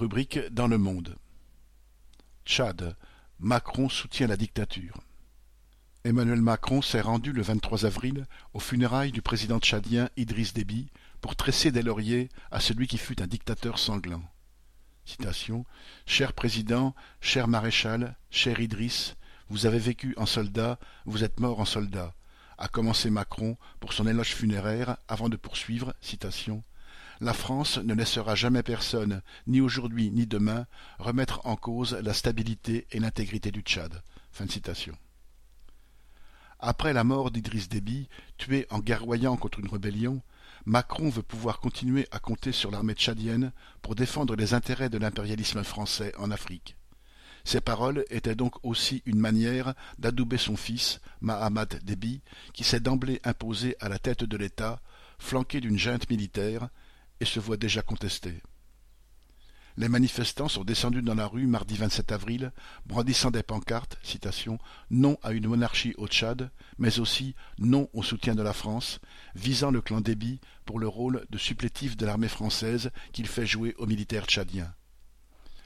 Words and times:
Rubrique 0.00 0.38
dans 0.50 0.66
le 0.66 0.78
monde. 0.78 1.14
Tchad. 2.46 2.96
Macron 3.38 3.90
soutient 3.90 4.28
la 4.28 4.38
dictature. 4.38 4.94
Emmanuel 6.04 6.40
Macron 6.40 6.80
s'est 6.80 7.02
rendu 7.02 7.34
le 7.34 7.42
23 7.42 7.84
avril 7.84 8.26
aux 8.54 8.60
funérailles 8.60 9.12
du 9.12 9.20
président 9.20 9.58
tchadien 9.58 10.08
Idriss 10.16 10.54
Déby 10.54 10.88
pour 11.20 11.36
tresser 11.36 11.70
des 11.70 11.82
lauriers 11.82 12.30
à 12.50 12.60
celui 12.60 12.86
qui 12.86 12.96
fut 12.96 13.20
un 13.20 13.26
dictateur 13.26 13.78
sanglant. 13.78 14.22
Citation. 15.04 15.66
Cher 16.06 16.32
président, 16.32 16.94
cher 17.20 17.46
maréchal, 17.46 18.16
cher 18.30 18.58
Idriss, 18.58 19.16
vous 19.50 19.66
avez 19.66 19.78
vécu 19.78 20.14
en 20.16 20.24
soldat, 20.24 20.78
vous 21.04 21.24
êtes 21.24 21.40
mort 21.40 21.60
en 21.60 21.66
soldat, 21.66 22.14
a 22.56 22.68
commencé 22.68 23.10
Macron 23.10 23.58
pour 23.80 23.92
son 23.92 24.06
éloge 24.06 24.34
funéraire 24.34 24.96
avant 25.08 25.28
de 25.28 25.36
poursuivre, 25.36 25.92
citation, 26.00 26.64
la 27.20 27.34
France 27.34 27.78
ne 27.78 27.94
laissera 27.94 28.34
jamais 28.34 28.62
personne, 28.62 29.22
ni 29.46 29.60
aujourd'hui 29.60 30.10
ni 30.10 30.26
demain, 30.26 30.66
remettre 30.98 31.40
en 31.44 31.56
cause 31.56 31.94
la 32.02 32.14
stabilité 32.14 32.86
et 32.92 32.98
l'intégrité 32.98 33.50
du 33.50 33.60
Tchad. 33.60 34.02
Après 36.58 36.92
la 36.92 37.04
mort 37.04 37.30
d'Idriss 37.30 37.68
Déby, 37.68 38.08
tué 38.38 38.66
en 38.70 38.78
guerroyant 38.78 39.36
contre 39.36 39.60
une 39.60 39.68
rébellion, 39.68 40.22
Macron 40.66 41.08
veut 41.08 41.22
pouvoir 41.22 41.60
continuer 41.60 42.06
à 42.10 42.18
compter 42.18 42.52
sur 42.52 42.70
l'armée 42.70 42.94
tchadienne 42.94 43.52
pour 43.80 43.94
défendre 43.94 44.36
les 44.36 44.52
intérêts 44.52 44.90
de 44.90 44.98
l'impérialisme 44.98 45.62
français 45.64 46.12
en 46.18 46.30
Afrique. 46.30 46.76
Ces 47.44 47.62
paroles 47.62 48.04
étaient 48.10 48.34
donc 48.34 48.62
aussi 48.62 49.02
une 49.06 49.18
manière 49.18 49.74
d'adouber 49.98 50.36
son 50.36 50.56
fils, 50.56 51.00
Mahamad 51.22 51.82
Déby, 51.82 52.20
qui 52.52 52.64
s'est 52.64 52.80
d'emblée 52.80 53.20
imposé 53.24 53.76
à 53.80 53.88
la 53.88 53.98
tête 53.98 54.24
de 54.24 54.36
l'État, 54.36 54.80
flanqué 55.18 55.60
d'une 55.60 55.78
junte 55.78 56.10
militaire, 56.10 56.68
et 57.20 57.24
se 57.24 57.40
voit 57.40 57.56
déjà 57.56 57.82
contesté. 57.82 58.42
Les 59.76 59.88
manifestants 59.88 60.48
sont 60.48 60.64
descendus 60.64 61.02
dans 61.02 61.14
la 61.14 61.26
rue 61.26 61.46
mardi 61.46 61.76
27 61.76 62.12
avril, 62.12 62.52
brandissant 62.86 63.30
des 63.30 63.42
pancartes, 63.42 63.98
non 64.90 65.16
à 65.22 65.32
une 65.32 65.46
monarchie 65.46 65.94
au 65.96 66.08
Tchad, 66.08 66.50
mais 66.78 66.98
aussi 66.98 67.34
non 67.58 67.88
au 67.92 68.02
soutien 68.02 68.34
de 68.34 68.42
la 68.42 68.52
France, 68.52 68.98
visant 69.34 69.70
le 69.70 69.80
clan 69.80 70.00
Déby 70.00 70.40
pour 70.64 70.80
le 70.80 70.88
rôle 70.88 71.24
de 71.30 71.38
supplétif 71.38 71.96
de 71.96 72.04
l'armée 72.04 72.28
française 72.28 72.90
qu'il 73.12 73.26
fait 73.26 73.46
jouer 73.46 73.74
aux 73.78 73.86
militaires 73.86 74.26
tchadiens. 74.26 74.74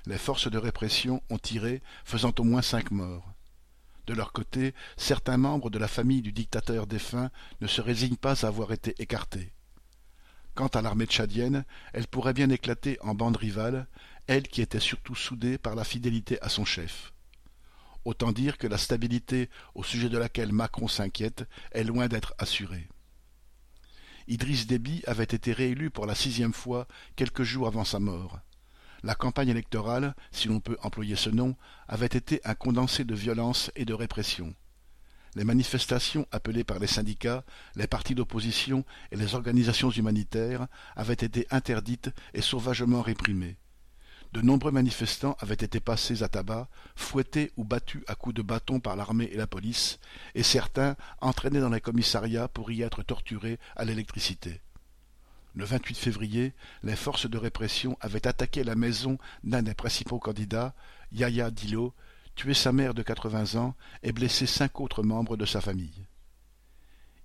Les 0.06 0.18
forces 0.18 0.50
de 0.50 0.58
répression 0.58 1.22
ont 1.30 1.38
tiré, 1.38 1.82
faisant 2.04 2.32
au 2.38 2.44
moins 2.44 2.62
cinq 2.62 2.90
morts. 2.90 3.32
De 4.06 4.12
leur 4.12 4.32
côté, 4.32 4.74
certains 4.98 5.38
membres 5.38 5.70
de 5.70 5.78
la 5.78 5.88
famille 5.88 6.20
du 6.20 6.30
dictateur 6.30 6.86
défunt 6.86 7.30
ne 7.62 7.66
se 7.66 7.80
résignent 7.80 8.16
pas 8.16 8.44
à 8.44 8.48
avoir 8.48 8.72
été 8.72 8.94
écartés. 8.98 9.54
Quant 10.54 10.68
à 10.68 10.82
l'armée 10.82 11.06
tchadienne, 11.06 11.64
elle 11.92 12.06
pourrait 12.06 12.32
bien 12.32 12.48
éclater 12.48 12.96
en 13.00 13.14
bande 13.14 13.36
rivale, 13.36 13.88
elle 14.28 14.46
qui 14.46 14.62
était 14.62 14.80
surtout 14.80 15.16
soudée 15.16 15.58
par 15.58 15.74
la 15.74 15.82
fidélité 15.82 16.40
à 16.42 16.48
son 16.48 16.64
chef. 16.64 17.12
Autant 18.04 18.30
dire 18.30 18.56
que 18.56 18.68
la 18.68 18.78
stabilité 18.78 19.50
au 19.74 19.82
sujet 19.82 20.08
de 20.08 20.18
laquelle 20.18 20.52
Macron 20.52 20.86
s'inquiète 20.86 21.44
est 21.72 21.84
loin 21.84 22.06
d'être 22.06 22.34
assurée. 22.38 22.88
Idriss 24.28 24.66
Déby 24.66 25.02
avait 25.06 25.24
été 25.24 25.52
réélu 25.52 25.90
pour 25.90 26.06
la 26.06 26.14
sixième 26.14 26.52
fois 26.52 26.86
quelques 27.16 27.42
jours 27.42 27.66
avant 27.66 27.84
sa 27.84 27.98
mort. 27.98 28.38
La 29.02 29.14
campagne 29.14 29.48
électorale, 29.48 30.14
si 30.30 30.48
l'on 30.48 30.60
peut 30.60 30.78
employer 30.82 31.16
ce 31.16 31.30
nom, 31.30 31.56
avait 31.88 32.06
été 32.06 32.40
un 32.44 32.54
condensé 32.54 33.04
de 33.04 33.14
violence 33.14 33.70
et 33.74 33.84
de 33.84 33.92
répression 33.92 34.54
les 35.34 35.44
manifestations 35.44 36.26
appelées 36.30 36.64
par 36.64 36.78
les 36.78 36.86
syndicats, 36.86 37.44
les 37.76 37.86
partis 37.86 38.14
d'opposition 38.14 38.84
et 39.10 39.16
les 39.16 39.34
organisations 39.34 39.90
humanitaires 39.90 40.66
avaient 40.96 41.14
été 41.14 41.46
interdites 41.50 42.10
et 42.34 42.40
sauvagement 42.42 43.02
réprimées. 43.02 43.56
De 44.32 44.40
nombreux 44.40 44.72
manifestants 44.72 45.36
avaient 45.38 45.54
été 45.54 45.78
passés 45.78 46.24
à 46.24 46.28
tabac, 46.28 46.68
fouettés 46.96 47.52
ou 47.56 47.64
battus 47.64 48.02
à 48.08 48.16
coups 48.16 48.34
de 48.34 48.42
bâton 48.42 48.80
par 48.80 48.96
l'armée 48.96 49.30
et 49.32 49.36
la 49.36 49.46
police, 49.46 50.00
et 50.34 50.42
certains 50.42 50.96
entraînés 51.20 51.60
dans 51.60 51.70
les 51.70 51.80
commissariats 51.80 52.48
pour 52.48 52.72
y 52.72 52.82
être 52.82 53.04
torturés 53.04 53.60
à 53.76 53.84
l'électricité. 53.84 54.60
Le 55.54 55.64
28 55.64 55.94
février, 55.94 56.52
les 56.82 56.96
forces 56.96 57.30
de 57.30 57.38
répression 57.38 57.96
avaient 58.00 58.26
attaqué 58.26 58.64
la 58.64 58.74
maison 58.74 59.18
d'un 59.44 59.62
des 59.62 59.74
principaux 59.74 60.18
candidats, 60.18 60.74
Yahya 61.12 61.52
Dilo, 61.52 61.94
tué 62.34 62.54
sa 62.54 62.72
mère 62.72 62.94
de 62.94 63.02
quatre-vingts 63.02 63.56
ans 63.56 63.74
et 64.02 64.12
blessé 64.12 64.46
cinq 64.46 64.80
autres 64.80 65.02
membres 65.02 65.36
de 65.36 65.44
sa 65.44 65.60
famille. 65.60 66.06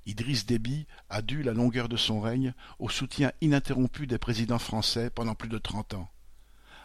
Idriss 0.06 0.46
Déby 0.46 0.88
a 1.10 1.22
dû 1.22 1.44
la 1.44 1.54
longueur 1.54 1.90
de 1.90 1.98
son 1.98 2.20
règne 2.22 2.54
au 2.80 2.90
soutien 2.90 3.32
ininterrompu 3.42 4.08
des 4.08 4.18
présidents 4.18 4.60
français 4.60 5.10
pendant 5.10 5.36
plus 5.36 5.50
de 5.50 5.58
trente 5.58 5.94
ans. 5.94 6.10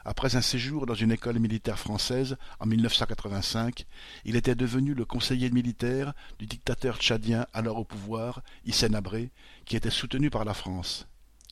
Après 0.05 0.37
un 0.37 0.43
séjour 0.43 0.85
dans 0.85 0.95
une 0.95 1.13
école 1.13 1.39
militaire 1.39 1.79
française 1.79 2.37
en 2.61 2.67
1985, 2.67 3.87
il 4.27 4.37
était 4.37 4.55
devenu 4.55 4.93
le 4.93 5.07
conseiller 5.07 5.51
militaire 5.51 6.13
du 6.39 6.45
dictateur 6.45 6.99
tchadien 6.99 7.47
alors 7.55 7.79
au 7.79 7.85
pouvoir, 7.85 8.43
Hissène 8.67 8.95
Abré, 8.95 9.31
qui 9.65 9.77
était 9.77 9.89
soutenu 9.89 10.29
par 10.29 10.45
la 10.45 10.53
France. 10.53 11.07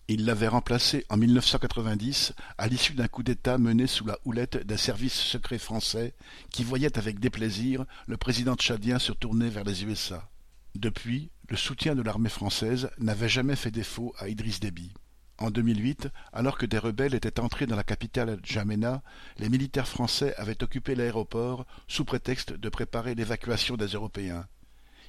Il 0.09 0.25
l'avait 0.25 0.49
remplacé 0.49 1.07
en 1.11 1.17
1990 1.17 2.33
à 2.59 2.67
l'issue 2.67 2.95
d'un 2.95 3.07
coup 3.07 3.23
d'État 3.23 3.57
mené 3.57 3.87
sous 3.87 4.05
la 4.05 4.19
houlette 4.25 4.67
des 4.67 4.77
services 4.77 5.15
secrets 5.15 5.59
français 5.59 6.15
qui 6.51 6.65
voyaient 6.65 6.99
avec 6.99 7.21
déplaisir 7.21 7.85
le 8.09 8.17
président 8.17 8.57
tchadien 8.57 8.99
se 8.99 9.13
tourner 9.13 9.49
vers 9.49 9.65
les 9.65 9.85
USA. 9.85 10.29
Depuis, 10.75 11.31
le 11.49 11.57
soutien 11.57 11.95
de 11.95 12.03
l'armée 12.03 12.29
française 12.29 12.91
n'avait 12.99 13.29
jamais 13.29 13.57
fait 13.57 13.71
défaut 13.71 14.13
à 14.19 14.29
Idriss 14.29 14.59
Déby. 14.59 14.93
En 15.39 15.51
2008, 15.51 16.09
alors 16.33 16.59
que 16.59 16.67
des 16.67 16.79
rebelles 16.79 17.15
étaient 17.15 17.41
entrés 17.41 17.67
dans 17.67 17.77
la 17.77 17.85
capitale 17.85 18.39
Djamena, 18.43 19.03
les 19.39 19.49
militaires 19.49 19.89
français 19.89 20.35
avaient 20.37 20.63
occupé 20.63 20.95
l'aéroport 20.95 21.65
sous 21.89 22.05
prétexte 22.05 22.53
de 22.53 22.69
préparer 22.69 23.15
l'évacuation 23.15 23.77
des 23.77 23.89
Européens. 23.89 24.47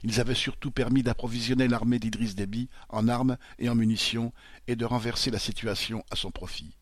Ils 0.03 0.19
avaient 0.19 0.35
surtout 0.35 0.71
permis 0.71 1.01
d'approvisionner 1.01 1.67
l'armée 1.67 1.99
d'Idriss 1.99 2.35
Déby 2.35 2.69
en 2.89 3.07
armes 3.07 3.37
et 3.57 3.69
en 3.69 3.75
munitions 3.75 4.33
et 4.67 4.75
de 4.75 4.85
renverser 4.85 5.31
la 5.31 5.39
situation 5.39 6.03
à 6.11 6.15
son 6.15 6.31
profit. 6.31 6.77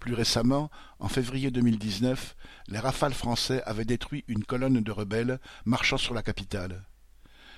Plus 0.00 0.14
récemment, 0.14 0.68
en 0.98 1.08
février 1.08 1.52
2019, 1.52 2.34
les 2.66 2.80
rafales 2.80 3.14
français 3.14 3.62
avaient 3.66 3.84
détruit 3.84 4.24
une 4.26 4.44
colonne 4.44 4.82
de 4.82 4.90
rebelles 4.90 5.38
marchant 5.64 5.96
sur 5.96 6.12
la 6.12 6.24
capitale. 6.24 6.84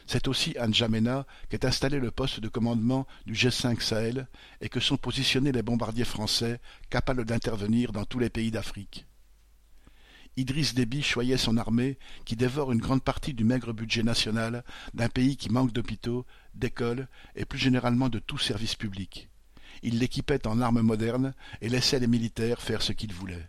C'est 0.06 0.28
aussi 0.28 0.55
à 0.59 0.66
N'Djamena 0.66 1.26
qu'est 1.49 1.65
installé 1.65 1.99
le 1.99 2.11
poste 2.11 2.41
de 2.41 2.49
commandement 2.49 3.06
du 3.25 3.32
G5 3.32 3.81
Sahel 3.81 4.28
et 4.61 4.69
que 4.69 4.81
sont 4.81 4.99
positionnés 4.99 5.53
les 5.53 5.62
bombardiers 5.62 6.05
français 6.05 6.61
capables 6.91 7.25
d'intervenir 7.25 7.93
dans 7.93 8.05
tous 8.05 8.19
les 8.19 8.28
pays 8.28 8.50
d'Afrique. 8.50 9.06
Idriss 10.36 10.74
Déby 10.74 11.02
choyait 11.02 11.36
son 11.36 11.56
armée, 11.56 11.96
qui 12.24 12.34
dévore 12.34 12.72
une 12.72 12.80
grande 12.80 13.04
partie 13.04 13.34
du 13.34 13.44
maigre 13.44 13.72
budget 13.72 14.02
national 14.02 14.64
d'un 14.92 15.08
pays 15.08 15.36
qui 15.36 15.48
manque 15.48 15.72
d'hôpitaux, 15.72 16.26
d'écoles 16.54 17.06
et 17.36 17.44
plus 17.44 17.58
généralement 17.58 18.08
de 18.08 18.18
tout 18.18 18.38
service 18.38 18.74
public. 18.74 19.28
Il 19.82 19.98
l'équipait 20.00 20.46
en 20.46 20.60
armes 20.60 20.80
modernes 20.80 21.34
et 21.60 21.68
laissait 21.68 22.00
les 22.00 22.08
militaires 22.08 22.62
faire 22.62 22.82
ce 22.82 22.92
qu'ils 22.92 23.12
voulaient. 23.12 23.48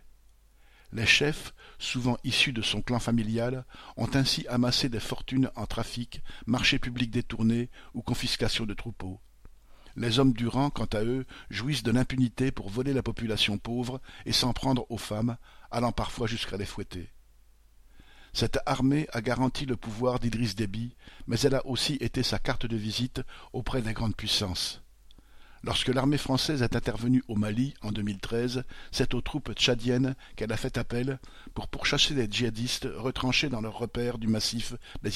Les 0.92 1.06
chefs, 1.06 1.54
souvent 1.78 2.18
issus 2.22 2.52
de 2.52 2.62
son 2.62 2.82
clan 2.82 3.00
familial, 3.00 3.64
ont 3.96 4.08
ainsi 4.14 4.46
amassé 4.46 4.88
des 4.88 5.00
fortunes 5.00 5.50
en 5.56 5.66
trafic, 5.66 6.22
marchés 6.46 6.78
publics 6.78 7.10
détournés 7.10 7.68
ou 7.94 8.02
confiscation 8.02 8.64
de 8.64 8.74
troupeaux. 8.74 9.20
Les 9.96 10.18
hommes 10.18 10.34
du 10.34 10.46
rang, 10.46 10.68
quant 10.68 10.88
à 10.92 11.02
eux, 11.04 11.24
jouissent 11.48 11.82
de 11.82 11.90
l'impunité 11.90 12.50
pour 12.50 12.68
voler 12.68 12.92
la 12.92 13.02
population 13.02 13.56
pauvre 13.56 14.00
et 14.26 14.32
s'en 14.32 14.52
prendre 14.52 14.86
aux 14.90 14.98
femmes, 14.98 15.36
allant 15.70 15.92
parfois 15.92 16.26
jusqu'à 16.26 16.58
les 16.58 16.66
fouetter. 16.66 17.08
Cette 18.34 18.58
armée 18.66 19.08
a 19.12 19.22
garanti 19.22 19.64
le 19.64 19.76
pouvoir 19.76 20.18
d'Idriss 20.18 20.54
Déby, 20.54 20.94
mais 21.26 21.40
elle 21.40 21.54
a 21.54 21.66
aussi 21.66 21.94
été 21.94 22.22
sa 22.22 22.38
carte 22.38 22.66
de 22.66 22.76
visite 22.76 23.22
auprès 23.54 23.80
des 23.80 23.94
grandes 23.94 24.14
puissances. 24.14 24.82
Lorsque 25.64 25.88
l'armée 25.88 26.18
française 26.18 26.60
est 26.60 26.76
intervenue 26.76 27.24
au 27.28 27.34
Mali 27.34 27.72
en 27.80 27.90
2013, 27.90 28.64
c'est 28.92 29.14
aux 29.14 29.22
troupes 29.22 29.54
tchadiennes 29.54 30.14
qu'elle 30.36 30.52
a 30.52 30.58
fait 30.58 30.76
appel 30.76 31.18
pour 31.54 31.68
pourchasser 31.68 32.12
les 32.12 32.30
djihadistes 32.30 32.86
retranchés 32.94 33.48
dans 33.48 33.62
leurs 33.62 33.78
repères 33.78 34.18
du 34.18 34.28
massif 34.28 34.74
des. 35.02 35.10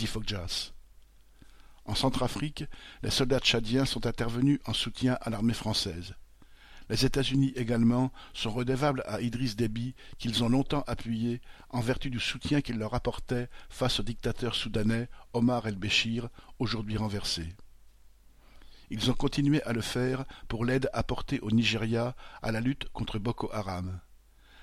En 1.91 1.97
Centrafrique, 1.97 2.67
les 3.03 3.11
soldats 3.11 3.41
tchadiens 3.41 3.85
sont 3.85 4.07
intervenus 4.07 4.61
en 4.65 4.73
soutien 4.73 5.19
à 5.23 5.29
l'armée 5.29 5.55
française. 5.55 6.15
Les 6.89 7.05
États-Unis 7.05 7.53
également 7.57 8.13
sont 8.33 8.53
redevables 8.53 9.03
à 9.07 9.21
Idriss 9.21 9.57
Déby 9.57 9.97
qu'ils 10.17 10.45
ont 10.45 10.49
longtemps 10.49 10.85
appuyé 10.87 11.41
en 11.69 11.81
vertu 11.81 12.09
du 12.09 12.21
soutien 12.21 12.61
qu'il 12.61 12.79
leur 12.79 12.95
apportait 12.95 13.49
face 13.71 13.99
au 13.99 14.05
dictateur 14.05 14.55
soudanais 14.55 15.09
Omar 15.33 15.67
el-Béchir, 15.67 16.29
aujourd'hui 16.61 16.97
renversé. 16.97 17.57
Ils 18.91 19.11
ont 19.11 19.15
continué 19.15 19.61
à 19.65 19.73
le 19.73 19.81
faire 19.81 20.25
pour 20.47 20.65
l'aide 20.65 20.89
apportée 20.93 21.41
au 21.41 21.51
Nigeria 21.51 22.15
à 22.41 22.53
la 22.53 22.61
lutte 22.61 22.89
contre 22.93 23.19
Boko 23.19 23.51
Haram. 23.53 23.99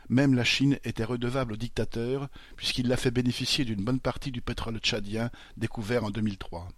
Même 0.08 0.34
la 0.34 0.46
Chine 0.46 0.80
était 0.86 1.04
redevable 1.04 1.52
au 1.52 1.58
dictateur 1.58 2.30
puisqu'il 2.56 2.88
l'a 2.88 2.96
fait 2.96 3.12
bénéficier 3.12 3.66
d'une 3.66 3.84
bonne 3.84 4.00
partie 4.00 4.32
du 4.32 4.42
pétrole 4.42 4.80
tchadien 4.80 5.30
découvert 5.58 6.06
en 6.06 6.10
2003. 6.10 6.70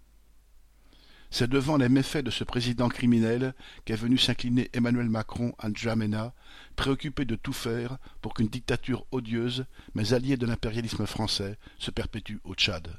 C'est 1.32 1.50
devant 1.50 1.78
les 1.78 1.90
méfaits 1.90 2.24
de 2.24 2.32
ce 2.32 2.44
président 2.44 2.90
criminel 2.90 3.54
qu'est 3.86 3.96
venu 3.96 4.18
s'incliner 4.18 4.70
Emmanuel 4.74 5.10
Macron 5.10 5.54
à 5.60 5.70
N'Djamena, 5.70 6.34
préoccupé 6.76 7.26
de 7.26 7.36
tout 7.36 7.54
faire 7.54 7.98
pour 8.22 8.34
qu'une 8.34 8.48
dictature 8.48 9.06
odieuse, 9.12 9.66
mais 9.94 10.14
alliée 10.14 10.38
de 10.38 10.48
l'impérialisme 10.48 11.06
français, 11.06 11.58
se 11.78 11.92
perpétue 11.92 12.38
au 12.44 12.56
Tchad. 12.56 12.98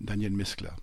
Daniel 0.00 0.32
Mescla 0.32 0.74